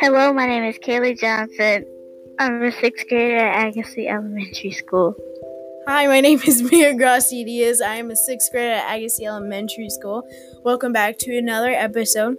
Hello, 0.00 0.32
my 0.32 0.46
name 0.46 0.62
is 0.62 0.78
Kaylee 0.78 1.18
Johnson. 1.18 1.84
I'm 2.38 2.62
a 2.62 2.70
sixth 2.70 3.08
grader 3.08 3.38
at 3.38 3.66
Agassiz 3.66 4.06
Elementary 4.06 4.70
School. 4.70 5.16
Hi, 5.88 6.06
my 6.06 6.20
name 6.20 6.40
is 6.46 6.62
Mia 6.62 6.94
Gracia 6.94 7.44
Diaz. 7.44 7.80
I 7.80 7.96
am 7.96 8.12
a 8.12 8.14
sixth 8.14 8.52
grader 8.52 8.74
at 8.74 8.96
Agassiz 8.96 9.26
Elementary 9.26 9.90
School. 9.90 10.22
Welcome 10.64 10.92
back 10.92 11.18
to 11.18 11.36
another 11.36 11.70
episode 11.70 12.36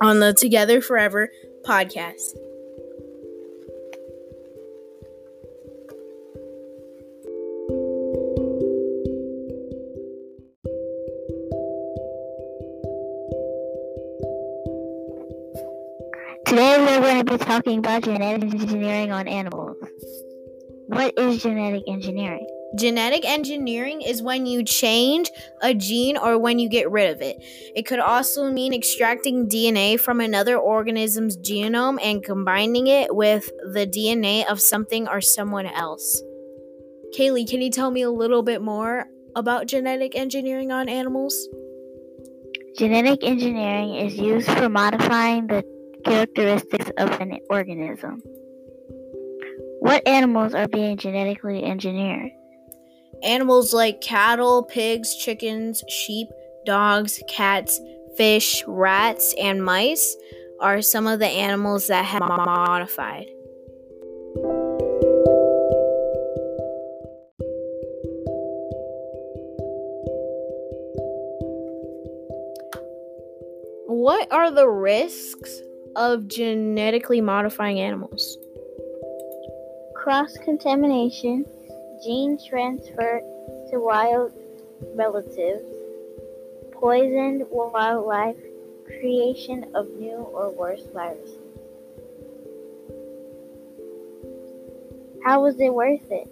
on 0.00 0.20
the 0.20 0.32
Together 0.32 0.80
Forever 0.80 1.30
podcast. 1.66 2.38
Today 16.46 16.76
we're 16.78 17.00
going 17.00 17.24
to 17.24 17.38
be 17.38 17.38
talking 17.38 17.78
about 17.78 18.02
genetic 18.02 18.52
engineering 18.52 19.10
on 19.10 19.26
animals. 19.26 19.76
What 20.86 21.18
is 21.18 21.42
genetic 21.42 21.84
engineering? 21.88 22.46
Genetic 22.76 23.24
engineering 23.24 24.02
is 24.02 24.22
when 24.22 24.44
you 24.44 24.62
change 24.62 25.30
a 25.62 25.72
gene 25.72 26.18
or 26.18 26.38
when 26.38 26.58
you 26.58 26.68
get 26.68 26.90
rid 26.90 27.16
of 27.16 27.22
it. 27.22 27.36
It 27.74 27.86
could 27.86 27.98
also 27.98 28.50
mean 28.50 28.74
extracting 28.74 29.48
DNA 29.48 29.98
from 29.98 30.20
another 30.20 30.58
organism's 30.58 31.38
genome 31.38 31.98
and 32.02 32.22
combining 32.22 32.88
it 32.88 33.14
with 33.14 33.50
the 33.72 33.86
DNA 33.86 34.46
of 34.46 34.60
something 34.60 35.08
or 35.08 35.22
someone 35.22 35.66
else. 35.66 36.22
Kaylee, 37.16 37.48
can 37.48 37.62
you 37.62 37.70
tell 37.70 37.90
me 37.90 38.02
a 38.02 38.10
little 38.10 38.42
bit 38.42 38.60
more 38.60 39.06
about 39.34 39.66
genetic 39.66 40.14
engineering 40.14 40.72
on 40.72 40.88
animals? 40.88 41.48
Genetic 42.76 43.22
engineering 43.22 43.94
is 43.94 44.16
used 44.16 44.50
for 44.50 44.68
modifying 44.68 45.46
the 45.46 45.64
characteristics 46.04 46.90
of 46.98 47.10
an 47.20 47.38
organism. 47.50 48.22
What 49.80 50.06
animals 50.06 50.54
are 50.54 50.68
being 50.68 50.96
genetically 50.96 51.64
engineered? 51.64 52.30
Animals 53.22 53.72
like 53.72 54.00
cattle, 54.00 54.64
pigs, 54.64 55.16
chickens, 55.16 55.82
sheep, 55.88 56.28
dogs, 56.66 57.22
cats, 57.28 57.80
fish, 58.16 58.62
rats, 58.66 59.34
and 59.40 59.64
mice 59.64 60.16
are 60.60 60.82
some 60.82 61.06
of 61.06 61.18
the 61.18 61.26
animals 61.26 61.88
that 61.88 62.04
have 62.04 62.20
been 62.20 62.28
modified. 62.28 63.26
What 73.86 74.30
are 74.32 74.50
the 74.50 74.68
risks 74.68 75.60
of 75.96 76.28
genetically 76.28 77.20
modifying 77.20 77.80
animals? 77.80 78.38
Cross 79.94 80.38
contamination, 80.44 81.46
gene 82.04 82.38
transfer 82.48 83.20
to 83.70 83.78
wild 83.80 84.32
relatives, 84.94 85.64
poisoned 86.72 87.44
wildlife, 87.50 88.36
creation 88.86 89.66
of 89.74 89.88
new 89.98 90.16
or 90.16 90.50
worse 90.50 90.86
viruses. 90.92 91.38
How 95.24 95.42
was 95.42 95.58
it 95.58 95.72
worth 95.72 96.10
it? 96.10 96.28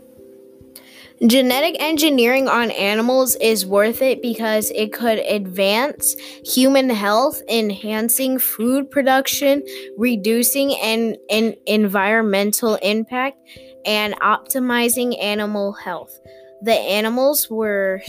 Genetic 1.26 1.76
engineering 1.78 2.48
on 2.48 2.72
animals 2.72 3.36
is 3.36 3.64
worth 3.64 4.02
it 4.02 4.20
because 4.20 4.72
it 4.72 4.92
could 4.92 5.18
advance 5.18 6.16
human 6.44 6.90
health, 6.90 7.40
enhancing 7.48 8.40
food 8.40 8.90
production, 8.90 9.62
reducing 9.96 10.74
an, 10.82 11.16
an 11.30 11.54
environmental 11.66 12.74
impact, 12.76 13.38
and 13.86 14.18
optimizing 14.20 15.16
animal 15.22 15.72
health. 15.72 16.18
The 16.62 16.74
animals 16.74 17.48
were 17.48 18.02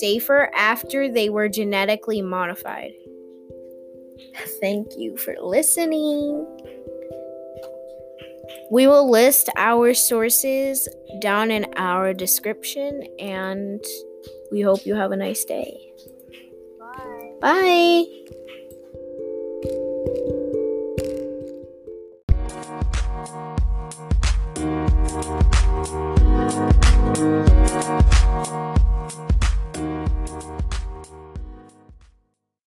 safer 0.00 0.50
after 0.54 1.12
they 1.12 1.28
were 1.28 1.50
genetically 1.50 2.22
modified. 2.22 2.92
Thank 4.60 4.96
you 4.96 5.18
for 5.18 5.34
listening. 5.38 6.46
We 8.70 8.86
will 8.86 9.10
list 9.10 9.48
our 9.56 9.94
sources 9.94 10.88
down 11.20 11.50
in 11.50 11.66
our 11.76 12.12
description, 12.14 13.02
and 13.18 13.84
we 14.50 14.60
hope 14.60 14.86
you 14.86 14.94
have 14.94 15.12
a 15.12 15.16
nice 15.16 15.44
day. 15.44 15.92
Bye. 16.78 17.32
Bye. 17.40 18.23